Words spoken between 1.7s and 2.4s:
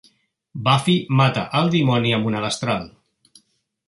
dimoni amb